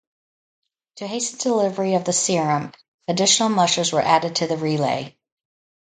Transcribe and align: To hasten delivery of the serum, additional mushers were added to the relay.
To 0.95 1.05
hasten 1.07 1.37
delivery 1.37 1.93
of 1.93 2.05
the 2.05 2.11
serum, 2.11 2.71
additional 3.07 3.49
mushers 3.49 3.91
were 3.93 4.01
added 4.01 4.37
to 4.37 4.47
the 4.47 4.57
relay. 4.57 5.15